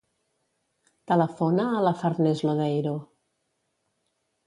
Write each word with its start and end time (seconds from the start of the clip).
Telefona 1.11 1.67
a 1.67 1.83
la 1.89 1.93
Farners 2.01 2.45
Lodeiro. 2.51 2.99